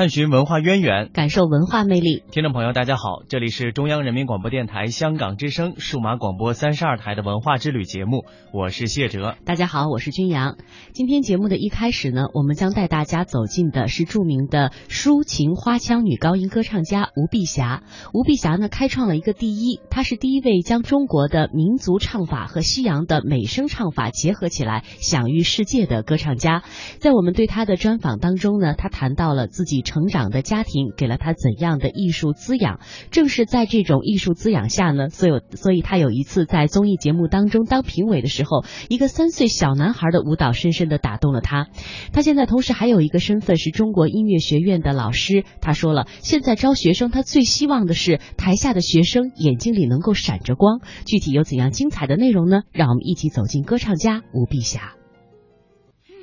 [0.00, 2.24] 探寻文化渊源，感受文化魅力。
[2.32, 8.24] 听众朋友，大家好，这里是中央人民广播电台香港之声数码广播三十二台的文化之旅节目，
[8.54, 9.36] 我是谢哲。
[9.44, 10.56] 大家好，我是君阳。
[10.94, 17.82] 今天节目的一开始呢，我们将带大家走进的是著名的抒情花腔女高音歌唱家吴碧霞。
[18.14, 26.62] 吴碧霞呢，开创了一个第一，她是第一位将中国的民族唱法和西洋的美声唱法结合起来，享誉世界的歌唱家。
[27.00, 32.78] 在我们对她的专访当中呢，她谈到了自己成长的家庭给了他怎样的艺术滋养。
[33.10, 41.66] 正是在这种艺术滋养下呢，所以所以他有一次在综艺节目当中当评委的时候，一个三岁小男孩的舞蹈深深的打动了他。
[42.12, 45.44] 他现在同时还有一个身份是中国音乐学院的老师。
[45.60, 50.80] 他说了，现在招学生，他最希望的是台下的学生眼睛里能够闪着光。
[51.04, 52.62] 具体有怎样精彩的内容呢？
[52.70, 54.99] 让我们一起走进歌唱家吴碧霞。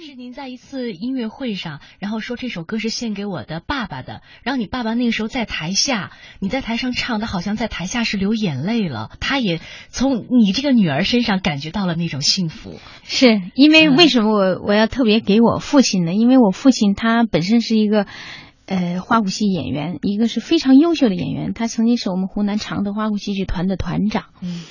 [0.08, 4.22] 是您在一次音乐会上，然后说这首歌是献给我的爸爸的。
[4.42, 9.12] 然后你爸爸那个时候在台下，你在台上唱，的好像在台下是流眼泪了。
[9.20, 12.80] 他也从你这个女儿身上感觉到了那种幸福。
[13.04, 16.14] 是因为为什么我我要特别给我父亲呢？
[16.14, 18.06] 因为我父亲他本身是一个
[18.66, 21.54] 呃花鼓戏演员，一个是非常优秀的演员。
[21.54, 24.28] 他曾经是我们湖南常德花鼓戏剧团的团长。
[24.42, 24.64] 嗯，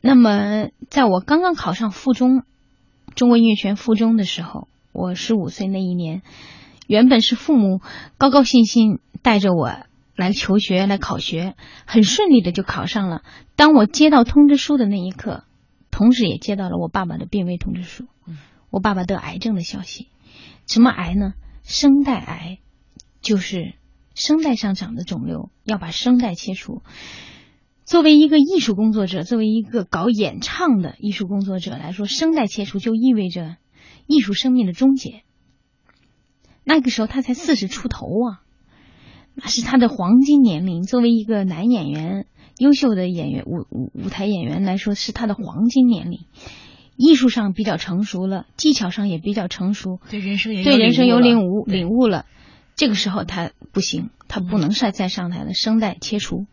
[0.00, 2.42] 那么在我刚刚考上附中，
[3.14, 4.66] 中国音乐学院附中的时候。
[4.92, 6.22] 我十五岁那一年，
[6.86, 7.80] 原本是父母
[8.18, 9.72] 高高兴兴带着我
[10.16, 11.54] 来求学、来考学，
[11.86, 13.22] 很顺利的就考上了。
[13.56, 15.44] 当我接到通知书的那一刻，
[15.90, 18.06] 同时也接到了我爸爸的病危通知书。
[18.70, 20.08] 我爸爸得癌症的消息，
[20.66, 21.34] 什么癌呢？
[21.62, 22.58] 声带癌，
[23.20, 23.74] 就是
[24.14, 26.82] 声带上长的肿瘤，要把声带切除。
[27.84, 33.56] 作为一个艺术工作者，作为一个搞演唱的艺术工作者来说，声带切除就意味着。
[34.10, 35.22] 艺术生命的终结。
[36.64, 38.42] 那个时候他才四十出头啊，
[39.34, 40.82] 那是他的黄金年龄。
[40.82, 42.26] 作为一个男演员，
[42.58, 46.26] 优秀的演员舞舞舞台演员来说，是他的黄金年龄。
[46.96, 52.26] 艺术上比较成熟了，技巧上也比较成熟，对人生也对人生有领悟领悟了。
[52.74, 56.46] 这个时候他不行，他不能再再上台了，声带切除，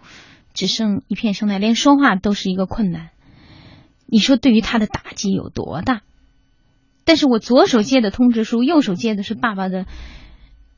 [0.54, 3.10] 只剩一片声带，连说话都是一个困难。
[4.06, 6.04] 你说对于他的打击有多大？
[7.08, 9.86] 但是我左手接的通知书，右手接的是爸爸的，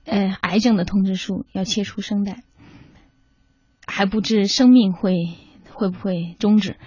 [0.06, 2.44] 呃，癌症的通知书，要切除声带，
[3.88, 5.16] 还不知生命会
[5.73, 6.78] 会不会终止。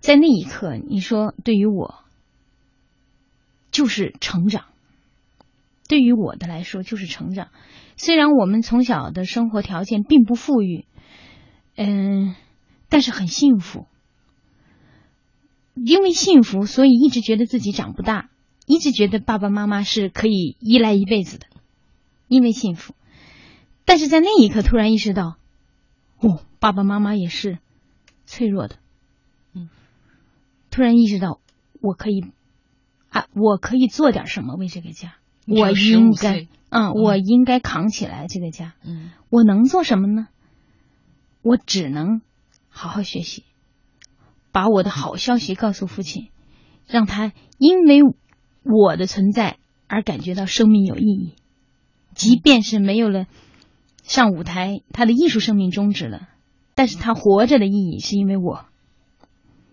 [0.00, 1.96] 在那一刻，你说对于我
[3.70, 4.64] 就是成长，
[5.88, 7.48] 对于我的来说就是成长。
[7.98, 10.86] 虽然我们从小的生活条件并不富裕，
[11.76, 12.34] 嗯，
[12.88, 13.84] 但是很幸福，
[15.74, 18.30] 因为幸福，所以一直觉得自己长不大。
[18.66, 21.46] 一直觉得爸爸妈妈是可以依赖一辈子的，
[22.26, 22.94] 因为幸福。
[23.84, 25.36] 但是在那一刻，突然意识到，
[26.18, 27.58] 哦，爸爸妈妈也是
[28.26, 28.76] 脆弱的。
[29.54, 29.68] 嗯，
[30.72, 31.40] 突然意识到，
[31.80, 32.24] 我可以
[33.10, 35.14] 啊，我可以做点什么为这个家。
[35.46, 38.74] 我应该，嗯，我应该扛起来这个家。
[38.82, 40.26] 嗯，我能做什么呢？
[41.42, 42.20] 我只能
[42.68, 43.44] 好好学习，
[44.50, 46.30] 把我的好消息告诉父亲，
[46.88, 48.00] 让他因为。
[48.68, 51.34] 我的存在而感觉到生命有意义，
[52.14, 53.26] 即便是没有了
[54.02, 56.28] 上舞台，他的艺术生命终止了，
[56.74, 58.64] 但是他活着的意义是因为我，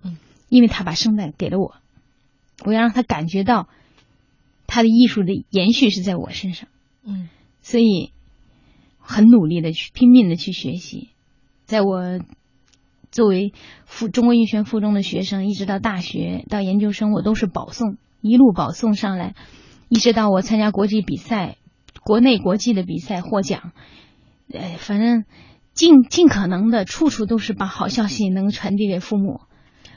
[0.03, 0.17] 嗯，
[0.47, 1.73] 因为他把声带给了我，
[2.65, 3.67] 我要让他感觉到
[4.67, 6.69] 他的艺术的延续是在我身上，
[7.03, 7.29] 嗯，
[7.61, 8.11] 所以
[8.99, 11.09] 很努力的去拼命的去学习，
[11.65, 12.19] 在我
[13.11, 13.53] 作为
[13.85, 17.97] 附中国音乐学院附中的学生，一直到大学到研究生，我都是保送。
[18.23, 19.35] 一路保送上来，
[19.89, 21.57] 一直到我参加国际比赛、
[22.03, 23.73] 国内国际的比赛获奖，
[24.51, 25.25] 呃，反正
[25.73, 29.41] 尽尽可能的，处处都是把好消息能传递给父母。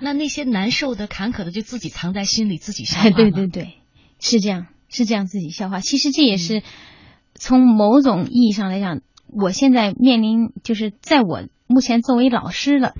[0.00, 3.08] 那那些难受的、坎坷的，就自己藏在心里，自己消化。
[3.16, 3.74] 对对对，
[4.18, 5.80] 是这样，是这样自己消化。
[5.80, 6.62] 其实这也是
[7.34, 12.94] 从某种意义上来讲，我现在面临就是在我目前作为老师了，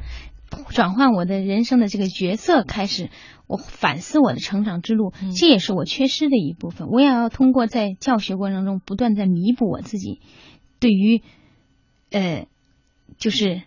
[0.68, 3.10] 转换我的人生的这个角色开始。
[3.48, 6.88] 我反思我的成长之路，这也是我缺失的一部分。
[6.88, 10.20] 我也要通过在教学过程中不断在弥补我自己
[10.80, 11.22] 对于
[12.10, 12.48] 呃，
[13.18, 13.62] 就是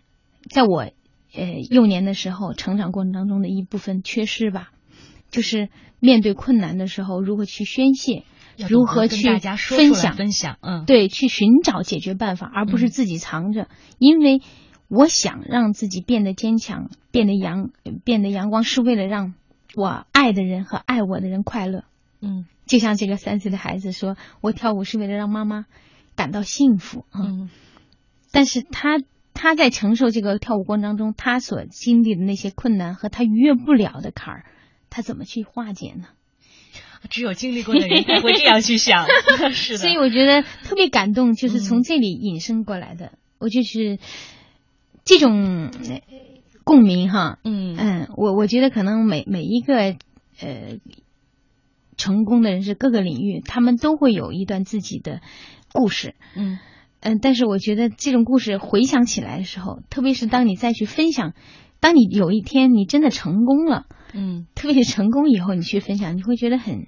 [0.50, 0.82] 在我
[1.34, 4.72] 呃幼年的时候成长过程当中的一部分缺失吧。
[5.32, 5.70] 就是
[6.02, 8.24] 面对困难的时候，如何去宣泄，
[8.68, 14.42] 如何去分享分享，嗯，对，去寻找解决办法，而不是自己藏着，因为
[14.90, 17.70] 我想让自己变得坚强，变得阳，
[18.04, 19.34] 变得阳光，是为了让。
[19.76, 21.84] 我爱的人和爱我的人快乐，
[22.22, 25.68] 嗯，就像这个三岁的孩子说：“我跳舞是为了让妈妈
[26.16, 27.22] 感到幸福啊。
[27.22, 27.50] 嗯
[28.32, 29.00] 但是他
[29.36, 34.46] 他在承受这个跳舞过程当中，他所经历的那些困难和他逾越不了的坎儿，
[34.90, 36.06] 他怎么去化解呢？
[37.12, 39.06] 只有经历过的人才会这样去想，
[39.54, 39.78] 是的。
[39.78, 43.14] 所以我觉得特别感动，就是从这里引申过来的。
[43.38, 44.00] 我就是
[45.10, 46.02] 这种呃
[46.64, 47.76] 共鸣哈，嗯。
[47.76, 50.78] 嗯，我我觉得可能每每一个呃
[51.98, 55.22] 成功的人是，各个领域，他们都会有一段自己的
[55.74, 56.14] 故事。
[56.36, 56.60] 嗯。
[57.00, 61.34] 嗯，但是我觉得这种故事回想起来的时候，特别是当你再去分享，
[61.80, 64.46] 当你有一天你真的成功了，嗯。
[64.54, 66.86] 特别是成功以后，你去分享，你会觉得很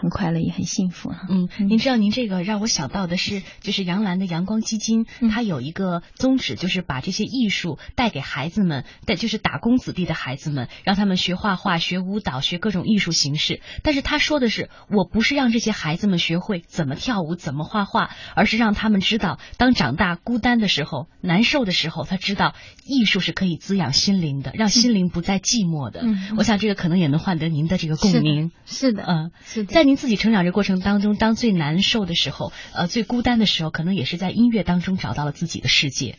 [0.00, 1.20] 很快乐，也很幸福啊。
[1.28, 13.60] 嗯，您知道您这个让我想到的是，就是杨澜的阳光基金，嗯它有一个宗旨，就是把这些艺术带给孩子们，带就是打工子弟的孩子们，让他们学画画、学舞蹈、学各种艺术形式。
[13.82, 22.54] 但是他说的是，我不是让这些孩子们学会怎么跳舞、怎么画画，而是让他们知道，当长大孤单的时候、难受的时候，他知道
[22.86, 26.00] 艺术是可以滋养心灵的，让心灵不再寂寞的。
[26.02, 28.50] 嗯我想这个可能也能换得您的这个共鸣。
[28.64, 36.16] 是的，嗯，是的，在您自己成长这过程当中，当最难受的时候，呃，最孤单的时候，可能也是在音乐当中找到了自己的世界。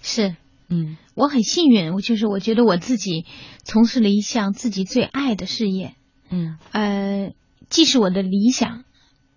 [0.00, 0.36] 是
[0.70, 3.26] 嗯我很幸运，我就是我觉得我自己
[3.62, 5.94] 从事了一项自己最爱的事业，
[6.30, 7.32] 嗯呃，
[7.68, 8.84] 既是我的理想，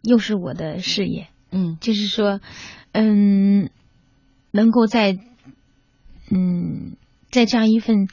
[0.02, 1.28] 又是我的事业。
[1.52, 2.40] 嗯就是说，
[2.94, 3.70] 嗯，
[4.52, 5.20] 能够在
[6.32, 6.96] 嗯
[7.30, 8.08] 在这样一份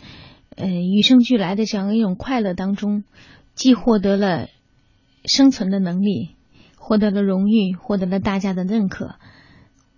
[0.57, 3.05] 呃与生俱来的这样一种快乐当中，
[3.55, 4.49] 既获得了
[5.25, 6.37] 生存的能力，
[6.77, 9.17] 获得了荣誉，获得了大家的认可，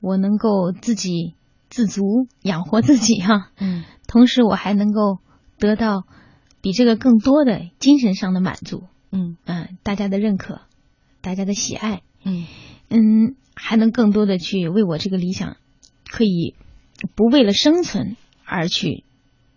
[0.01, 1.35] 我能够自己
[1.69, 3.85] 自足，养活自己哈、嗯。
[4.07, 5.19] 同时我还能够
[5.59, 6.05] 得到
[6.61, 9.37] 比这个更多的精神上的满足，嗯。
[9.47, 10.61] 嗯、大家的认可，
[11.21, 12.03] 大家的喜爱。
[12.25, 12.47] 嗯。
[12.89, 15.57] 嗯，还能更多的去为我这个理想，
[16.09, 16.55] 可以
[17.17, 19.05] 不为了生存而去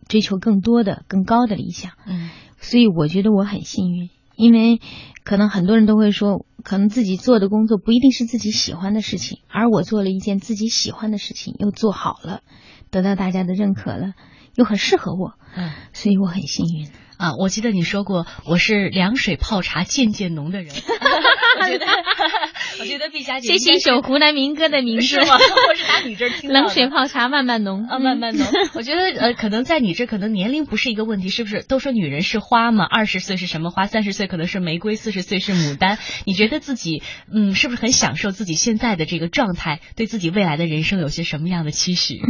[0.08, 1.92] 追求更多的、更高的理想。
[2.08, 2.32] 嗯。
[2.58, 4.82] 所以我觉得我很幸运，因为
[5.30, 12.42] 可能很多人都会说，可能自己做的工作不一定是自己喜欢的事情，而我做了一件自己喜欢的事情，又做好了，
[12.90, 14.16] 得到大家的认可了，
[14.56, 16.88] 又很适合我，嗯所以我很幸运。
[17.20, 20.74] 啊，我记得你说过我是凉水泡茶渐渐浓的人。
[21.60, 21.86] 我觉得，
[22.80, 25.36] 我觉得碧霞姐这是一首湖南民歌的名字，是吗？
[25.36, 28.48] 我是打你这儿听冷水泡茶慢慢浓啊，慢慢浓。
[28.74, 31.62] 我觉得呃，可能在你这可能年龄不是一个问题，是不是？
[31.68, 33.86] 都说女人是花嘛，二十岁是什么花？
[33.86, 35.98] 三十岁可能是玫瑰，四十岁是牡丹。
[36.26, 39.82] 你觉得自己嗯，是不是很享受自己现在的这个状态？
[39.98, 42.22] 对自己未来的人生有些什么样的期许？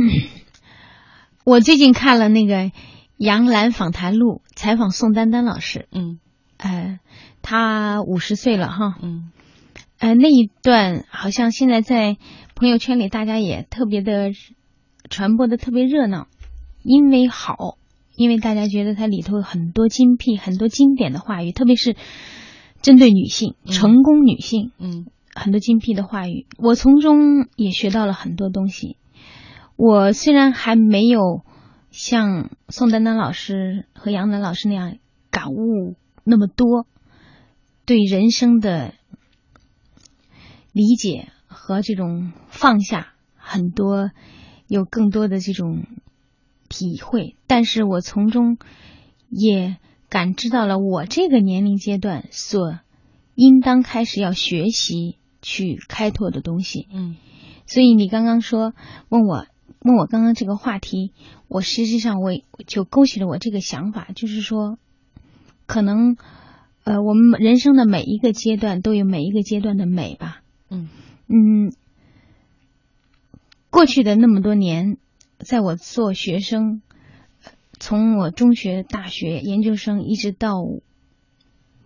[1.45, 2.55] 我最近看了那个
[3.19, 6.19] 《杨澜访谈录》，采访宋丹丹老师，嗯。
[6.55, 6.99] 呃，
[7.41, 9.29] 她五十岁了哈，嗯。
[9.97, 12.15] 呃，那一段好像现在在
[12.55, 14.31] 朋友圈里大家也特别的
[15.09, 16.27] 传播的特别热闹，
[16.81, 17.77] 因为好，
[18.15, 21.97] 因为大家觉得它里头有很多精辟、很多经典的话语，特别是
[22.81, 23.71] 针对女性、嗯。
[23.73, 25.07] 成功女性，嗯。
[25.35, 28.95] 很多精辟的话语，我从中也学到了很多东西。
[29.75, 31.43] 我虽然还没有
[31.91, 34.97] 像宋丹丹老师和杨澜老师那样
[35.31, 36.85] 感悟那么多，
[37.85, 38.93] 对人生的
[40.71, 44.11] 理解和这种放下很多
[44.67, 45.85] 有更多的这种
[46.67, 48.57] 体会，但是我从中
[49.27, 49.77] 也
[50.09, 52.79] 感知到了我这个年龄阶段所
[53.33, 56.87] 应当开始要学习去开拓的东西。
[56.91, 57.17] 嗯
[57.65, 58.73] 所以你刚刚说
[59.09, 59.45] 问我
[59.81, 61.13] 问我刚刚这个话题，
[61.47, 62.33] 我实际上我
[62.67, 64.77] 就勾起了我这个想法，就是说，
[65.65, 66.17] 可能
[66.83, 70.41] 呃我们人生的每一个阶段都有每一个阶段的美吧。
[70.69, 70.89] 嗯
[71.27, 71.71] 嗯，
[73.69, 74.97] 过去的那么多年，
[75.37, 76.81] 在我做学生，
[77.43, 80.57] 呃从我中学、大学、研究生，一直到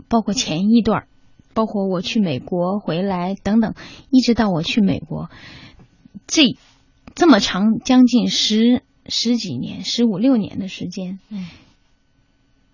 [0.08, 1.08] 包括前一段儿，
[1.54, 3.76] 包括我去美国回来等等，
[4.10, 5.30] 一直到我去美国，
[6.26, 6.58] 这
[7.16, 11.48] 这么长，将近十十几年、十五六年的时间，嗯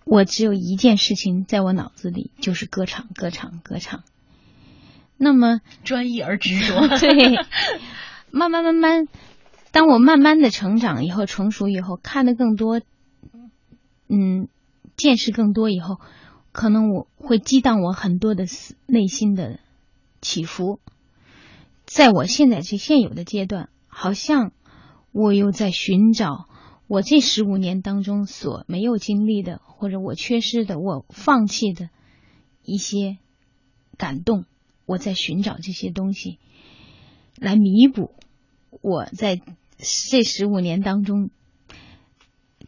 [0.04, 4.02] 我只有一件事情在我脑子里，就是歌唱、歌唱、歌唱。
[5.16, 6.88] 那么，专一而执着。
[6.98, 7.36] 对，
[8.30, 9.06] 慢慢慢慢，
[9.70, 12.80] 当我慢慢的成长以后，成熟以后，看的更多，
[14.08, 14.48] 嗯，
[14.96, 16.00] 见识更多以后，
[16.50, 18.46] 可能我会激荡我很多的
[18.86, 19.60] 内心的
[20.20, 20.80] 起伏。
[21.84, 24.52] 在我现在这现有的阶段，好像
[25.12, 26.48] 我又在寻找
[26.86, 31.90] 我这十五年当中所没有经历的，或者我缺失的，我放弃的
[32.64, 33.18] 一些
[33.98, 34.46] 感动。
[34.86, 36.40] 我在寻找这些东西，
[37.36, 38.10] 来弥补
[38.82, 39.40] 我在
[40.10, 41.30] 这十五年当中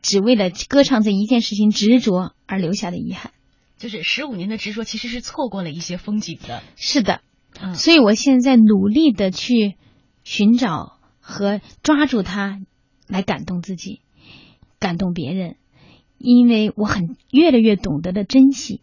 [0.01, 3.33] 只为了歌唱这一件事情执着而留下的遗憾。
[3.77, 6.63] 就是十五年的执着，其实是错过了一些风景的。
[6.77, 7.23] 是的，
[7.61, 9.77] 嗯所以我现在努力的去
[10.23, 12.61] 寻找和抓住它，
[13.09, 14.01] 来感动自己，
[14.79, 15.57] 感动别人，
[16.19, 18.83] 因为我很越来越懂得了珍惜。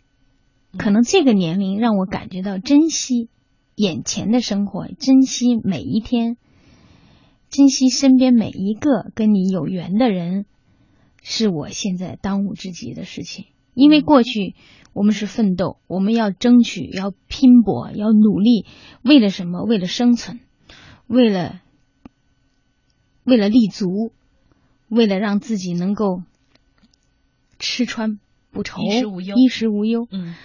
[0.77, 3.29] 可能这个年龄让我感觉到珍惜
[3.75, 6.37] 眼前的生活，珍惜每一天，
[7.49, 10.45] 珍惜身边每一个跟你有缘的人，
[11.21, 13.45] 是我现在当务之急的事情。
[13.73, 14.55] 因为过去
[14.93, 18.65] 我们是奋斗，我们要争取，要拼搏，要努力，
[19.03, 19.63] 为了什么？
[19.63, 20.39] 为了生存，
[21.07, 21.61] 为了
[23.29, 24.11] 为了立足，
[24.89, 26.23] 为了让自己能够
[27.59, 28.19] 吃穿
[28.51, 30.07] 不愁，衣食无忧衣食无忧。
[30.11, 30.35] 嗯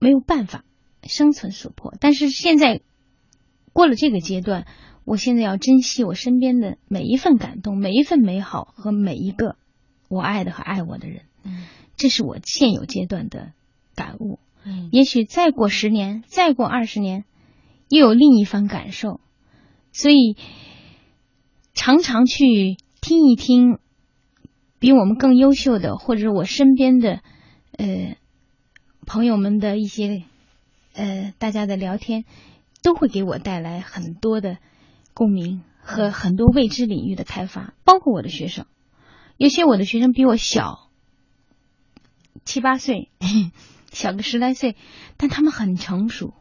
[0.00, 0.64] 没有办法，
[1.02, 1.94] 生存所迫。
[2.00, 2.82] 但是现在
[3.72, 4.66] 过了这个阶段，
[5.04, 9.56] 我现在要珍惜我身边的每一份感动，每一份美好和每一个
[10.08, 11.22] 我爱的和爱我的人。
[11.44, 13.52] 嗯这是我现有阶段的
[13.94, 14.38] 感悟。
[14.64, 17.24] 嗯也许再过十年，再过二十年，
[17.88, 19.20] 又有另一番感受。
[19.90, 20.36] 所以，
[21.78, 23.78] 常常去听一听
[24.80, 27.20] 比我们更优秀的，或者我身边的
[27.70, 28.16] 呃
[29.06, 30.24] 朋友们的一些
[30.94, 32.24] 呃大家的聊天，
[32.82, 34.58] 都会给我带来很多的
[35.14, 37.74] 共鸣和很多未知领域的开发。
[37.84, 38.66] 包括我的学生，
[39.36, 40.90] 有些我的学生比我小
[42.44, 43.08] 七八岁。
[43.90, 44.76] 小个十来岁，
[45.16, 46.34] 但他们很成熟，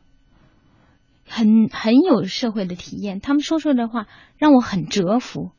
[1.28, 3.20] 很很有社会的体验。
[3.20, 4.08] 他们说出的话
[4.38, 5.52] 让我很折服，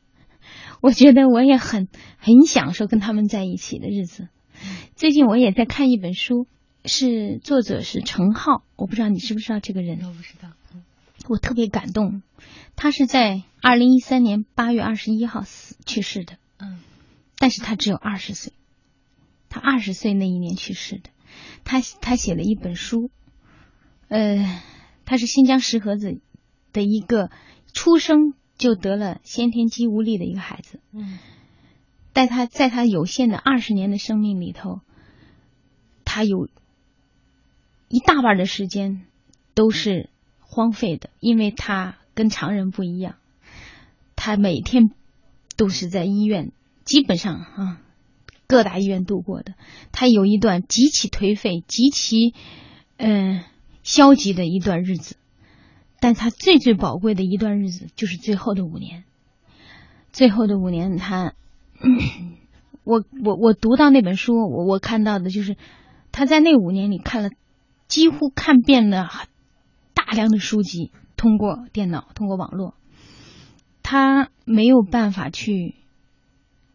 [0.81, 4.27] 我觉得我也很很享受跟他们在一起的日子。
[4.95, 6.47] 最近我也在看一本书，
[6.83, 10.49] 是作者是程浩，我不知道你知不知道这个人，我不知道。
[10.73, 10.83] 嗯
[11.27, 12.23] 我特别感动。
[12.75, 16.79] 他是在二零一三年八月二十一号死去世的，嗯
[17.37, 18.53] 但是他只有二十岁，
[19.49, 21.09] 他二十岁那一年去世的。
[21.63, 23.11] 他他写了一本书，
[24.07, 24.61] 呃，
[25.09, 26.21] 他是新疆石河子
[26.71, 27.31] 的一个
[27.73, 31.17] 出生就得了先天肌无力的一个孩子，嗯。
[32.13, 34.81] 在他在他有限的二十年的生命里头，
[36.05, 36.47] 他有
[37.87, 39.01] 一大半的时间
[39.55, 40.11] 都是
[40.41, 43.15] 荒废的，因为他跟常人不一样，
[44.15, 44.91] 他每天
[45.57, 46.51] 都是在医院，
[46.85, 47.81] 基本上啊
[48.45, 49.55] 各大医院度过的。
[49.91, 52.35] 他有一段极其颓废、极其
[52.97, 53.45] 嗯、呃
[53.83, 55.15] 消极的一段日子，
[55.99, 59.03] 但他最最宝贵的一段日子就是最后的五年。
[60.11, 61.33] 最后的五年，他，
[62.83, 65.55] 我我我读到那本书，我我看到的就是
[66.11, 67.29] 他在那五年里看了，
[67.87, 69.07] 几乎看遍了
[69.93, 72.73] 大量的书籍，通过电脑，通过网络，
[73.83, 75.75] 他没有办法去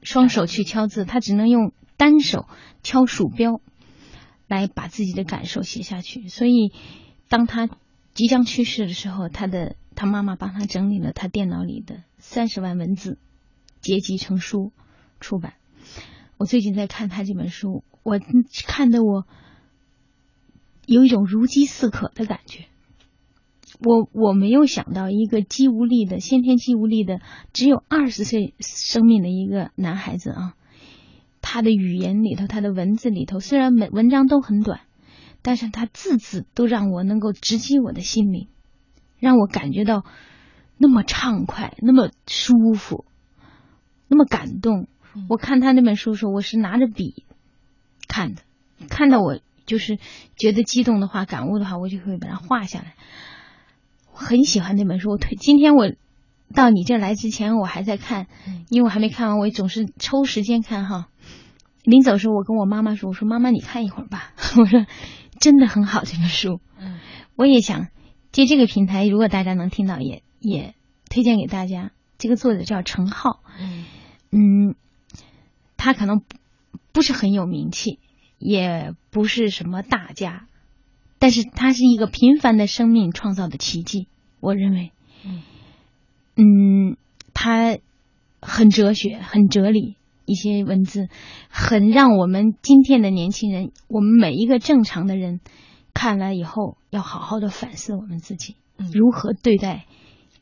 [0.02, 2.46] 双手去敲字，他只能用单手
[2.84, 3.61] 敲鼠标。
[4.49, 6.29] 来把自己的感受写下去。
[6.29, 6.73] 所以，
[7.29, 7.69] 当他
[8.13, 13.19] 即将去世的时候，他的他妈妈帮他整理了他电脑里的三十万文字，
[13.81, 14.73] 结集成书
[15.21, 15.55] 出版。
[16.37, 18.21] 我最近在看他这本书，我
[18.67, 19.27] 看得我
[20.87, 22.67] 有一种如饥似渴的感觉。
[23.81, 27.21] 我我没有想到一个肌无力的先天肌无力的
[27.53, 30.55] 只有二十岁生命的一个男孩子啊，
[31.47, 34.81] 他的语言里头，他的文字里头，虽然每文章都很短，
[35.43, 38.49] 但是他字字都让我能够直击我的心灵，
[39.19, 40.07] 让我感觉到
[40.79, 43.05] 那么畅快，那么舒服，
[44.09, 44.89] 那么感动。
[45.29, 47.25] 我看他那本书的时候，我是拿着笔
[48.09, 48.41] 看的，
[48.89, 49.99] 看到我就是
[50.37, 52.95] 觉得激动的话、感悟的话，我就会把它画下来。
[54.15, 55.93] 我很喜欢那本书，我推今天我
[56.55, 58.29] 到你这儿来之前，我还在看，
[58.71, 61.09] 因为我还没看完，我总是抽时间看哈。
[61.85, 64.33] 临走的时候，我跟我妈妈说：“我说妈妈，你看一会儿吧。
[64.59, 64.87] ”我说
[65.38, 66.61] 真的很好这本书。
[66.81, 66.99] 嗯
[67.37, 67.88] 我也想
[68.31, 70.75] 借这个平台，如果大家能听到，也也
[71.11, 71.91] 推荐给大家。
[72.17, 73.85] 这个作者叫程浩，嗯
[74.31, 74.75] 嗯，
[75.76, 76.23] 他可能
[76.93, 77.99] 不是很有名气，
[78.38, 80.47] 也不是什么大家，
[81.19, 84.07] 但是他是一个平凡的生命创造的奇迹。
[84.38, 84.93] 我认为，
[85.25, 85.43] 嗯
[86.37, 86.97] 嗯，
[87.35, 87.79] 他
[88.41, 91.09] 很哲学，很哲理，一些文字
[91.49, 95.40] 很让我们今天的年轻人，我们每一个正常的人
[95.93, 99.87] 看了以后，要好好的反思我们自己嗯如何对待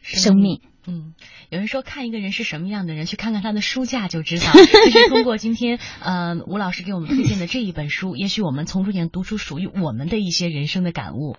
[0.01, 0.61] 生命。
[0.85, 1.15] 嗯，
[1.49, 4.47] 有人说看一个人是什么样的人，去看看他的书架就知道。
[4.53, 11.37] 就是通过今天呃吴老师给我们推荐的这一本书，也许我们从中间读出属于我们的一些人生的感悟。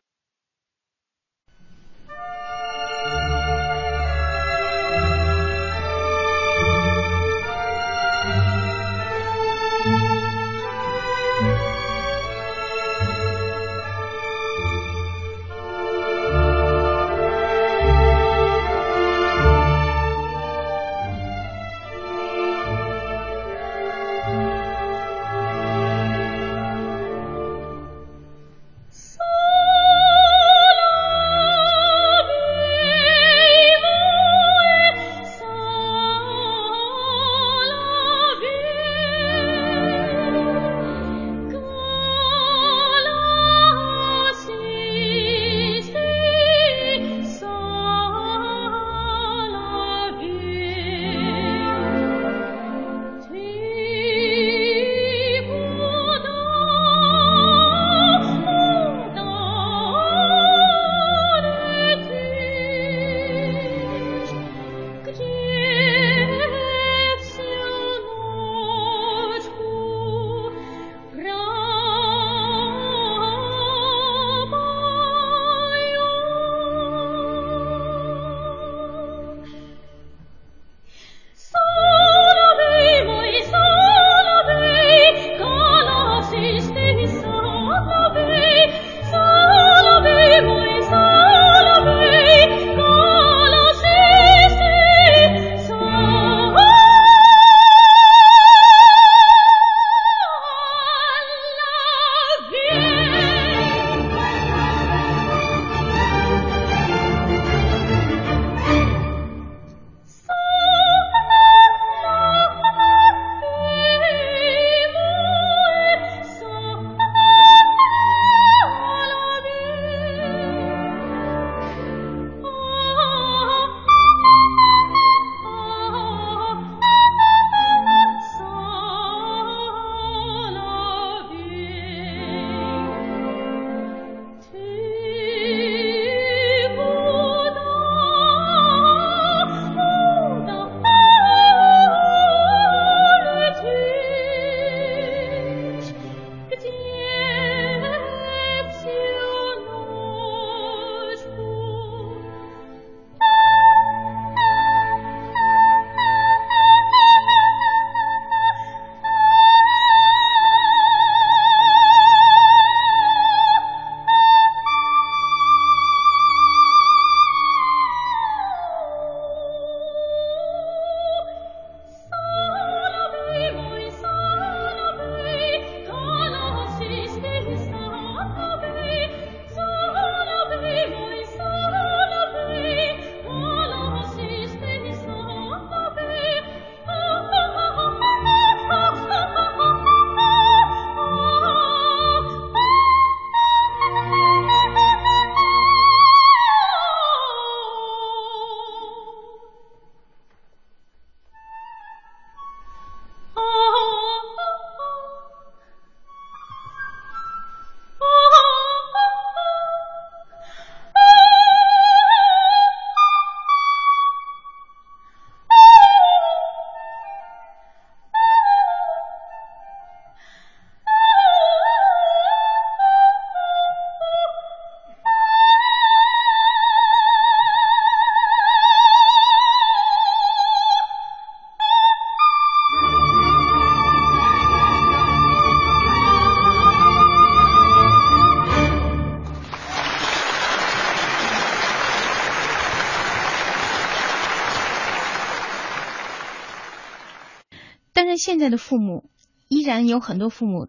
[248.17, 249.09] 现在的父母
[249.47, 250.67] 依然有很多父母，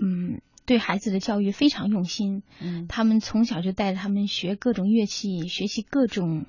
[0.00, 2.86] 嗯，对孩子的教育非常用心，嗯。
[2.88, 6.46] 他们从小就带着他们学各种乐器，学习各种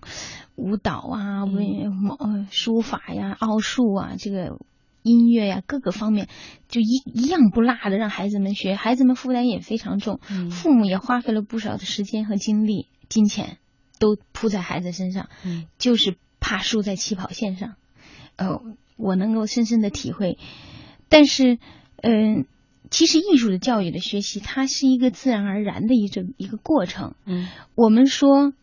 [0.55, 1.53] 舞蹈啊、嗯。
[1.53, 4.57] 文嗯书法呀、奥数啊，这个
[5.03, 6.27] 音乐呀各个方面，
[6.67, 10.49] 就一一样不落的让孩子们学，孩子们负担也非常重，嗯。
[10.49, 13.59] 父母也花费了不少的时间和精力、金钱，
[13.99, 15.67] 都扑在孩子身上，嗯。
[15.77, 17.75] 就是怕输在起跑线上。
[18.35, 18.61] 呃，
[18.97, 20.37] 我能够深深的体会，
[21.07, 21.59] 但是，
[22.01, 22.45] 嗯、
[22.89, 27.15] 其实艺术的教育的学习，它是一个自然而然的一种一个过程。
[27.25, 27.47] 嗯。
[27.75, 28.53] 我们说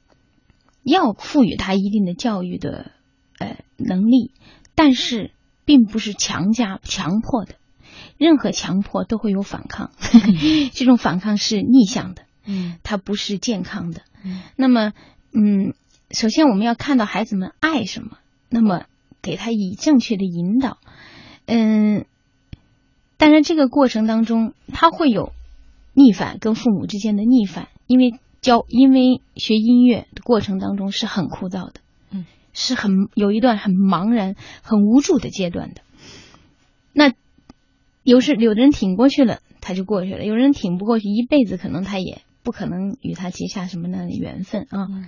[0.83, 2.91] 要赋予他一定的教育的
[3.39, 4.33] 呃能力，
[4.75, 5.31] 但是
[5.65, 7.55] 并不是强加强迫的，
[8.19, 9.93] 任何强迫都会有反抗，
[10.75, 12.79] 这种反抗是逆向的，嗯。
[12.83, 14.03] 它不是健康的。
[14.25, 14.43] 嗯。
[14.57, 14.93] 那么，
[15.33, 15.75] 嗯，
[16.11, 18.19] 首先我们要看到孩子们爱什么，
[18.49, 18.85] 那么
[19.25, 20.77] 给他以正确的引导，
[21.47, 22.05] 嗯，
[23.17, 25.33] 当然这个过程当中他会有
[25.95, 35.81] 逆反，跟父母之间的逆反，因为教因为学音乐的过程当中是很枯燥的，嗯，是很有一段很茫然、很无助的阶段的。
[36.93, 37.15] 那
[38.03, 44.87] 有时有的人挺过去了，他就过去了；有人挺不过去，一辈子可能他也不可能与他结下什么样的缘分啊。
[44.91, 45.07] 嗯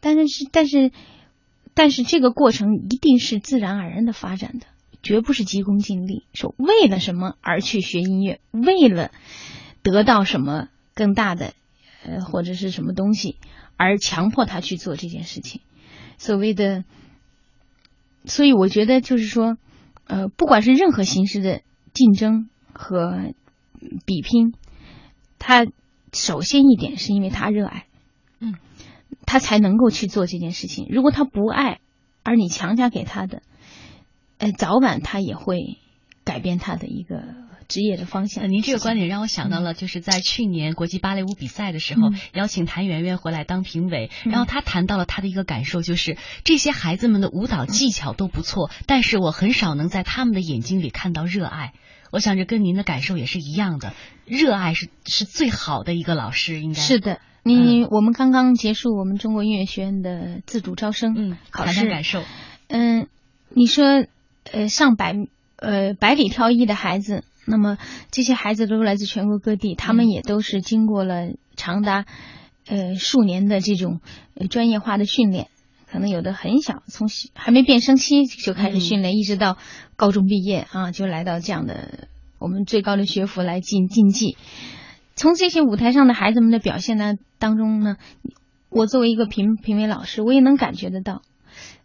[0.00, 0.92] 但是是但是
[1.74, 4.66] 但是这个过程一定是自然而然的发展的，
[5.02, 9.10] 绝不是急功近利，说为了什么而去学音乐，为了
[9.82, 11.52] 得到什么更大的
[12.04, 13.38] 呃或者是什么东西
[13.76, 15.60] 而强迫他去做这件事情。
[16.16, 16.84] 所谓的，
[18.24, 19.58] 所以我觉得就是说，
[20.06, 23.34] 呃，不管是任何形式的竞争和
[24.06, 24.54] 比拼，
[25.38, 25.66] 他
[26.12, 27.86] 首先一点是因为他热爱，
[28.38, 28.54] 嗯，
[29.26, 30.86] 他才能够去做这件事情。
[30.90, 31.80] 如果他不爱，
[32.22, 33.42] 而你强加给他的，
[34.38, 35.78] 呃，早晚他也会
[36.24, 37.22] 改变他的一个
[37.68, 38.44] 职业的方向。
[38.44, 51.72] 呃，您这个观点让我想到了，就是在去年国际芭蕾舞比赛的时候，嗯邀请谭圆圆回来当评委，嗯然后他谈到了他的一个感受，就是这些孩子们的舞蹈技巧都不错，但是我很少能在他们的眼睛里看到热爱。
[52.10, 53.92] 我想着跟您的感受也是一样的，
[54.24, 61.86] 热爱是是最好的一个老师，应该是的，你、我们刚刚结束我们中国音乐学院的自主招生，嗯，考试。
[61.86, 62.22] 感受，
[62.68, 63.06] 嗯，
[63.50, 63.84] 你说，
[64.50, 65.14] 呃，上百
[65.56, 67.76] 呃百里挑一的孩子，那么
[68.10, 72.06] 这些孩子都来自全国各地，他们也都是经过了长达
[72.66, 74.00] 呃数年的这种
[74.34, 75.48] 呃专业化的训练，
[75.86, 79.58] 可能有的很小，从小还没变声期就开始训练，一直到
[79.96, 84.38] 高中毕业啊，就来到这样的我们最高的学府来进竞技。
[85.16, 87.98] 从这些舞台上的孩子们的表现呢当中呢，
[88.70, 91.20] 我作为一个评评委老师，我也能感觉得到。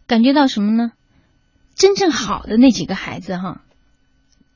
[0.06, 0.92] 感觉到什么呢？
[1.74, 3.60] 真正好的那几个孩子哈，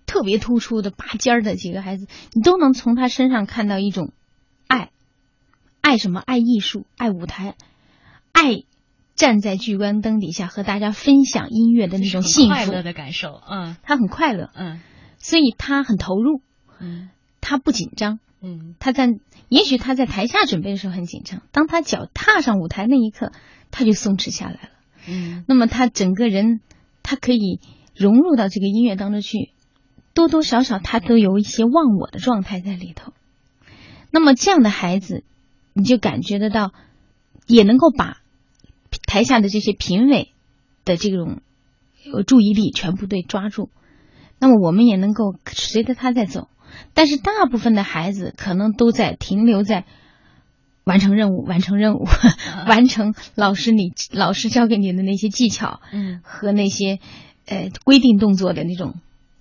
[0.07, 4.15] 特别突出的拔尖儿的几个孩子，你都能从他身上看到一种
[4.67, 4.93] 爱，
[5.83, 6.21] 爱什么？
[6.21, 7.55] 爱艺术，爱舞台，
[8.33, 8.63] 爱
[9.15, 12.55] 站在聚光灯底下和大家分享音乐的那种幸福。
[12.55, 14.81] 快乐的感受，嗯他很快乐，嗯
[15.19, 16.41] 所以他很投入，
[16.81, 17.11] 嗯
[17.43, 18.21] 他不紧张。
[18.45, 19.09] 嗯他在，
[19.49, 23.33] 也许他在台下准备的时候很紧张，当他脚踏上舞台那一刻，
[23.71, 24.69] 他就松弛下来了。
[25.07, 26.61] 嗯那么他整个人，
[27.03, 27.61] 他可以
[27.95, 29.51] 融入到这个音乐当中去，
[30.13, 33.13] 多多少少他都有一些忘我的状态在里头。
[34.11, 35.25] 那么这样的孩子，
[35.73, 36.73] 你就感觉得到，
[37.47, 38.19] 也能够把
[39.07, 40.33] 台下的这些评委
[40.85, 41.41] 的这种
[42.13, 43.71] 呃注意力全部对抓住。
[44.39, 46.49] 那么我们也能够随着他在走，
[46.93, 49.85] 但是大部分的孩子可能都在停留在
[50.85, 52.05] 完成任务、完成任务、
[52.69, 56.99] 完成老师你老师教给你的那些技巧嗯和那些
[57.47, 58.95] 呃规定动作的那种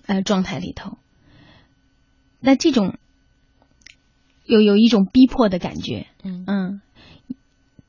[0.06, 0.98] 呃状态里头。
[2.40, 2.98] 那这种
[4.46, 6.82] 有有一种逼迫的感觉，嗯嗯。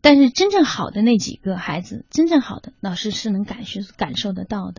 [0.00, 4.74] 但是真正好的那几个孩子，真正好的老师是能感受感受得到的。